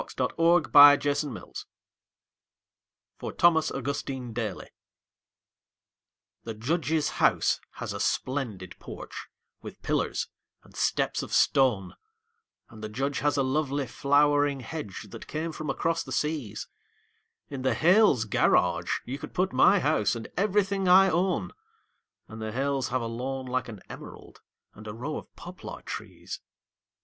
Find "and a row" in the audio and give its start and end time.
24.73-25.17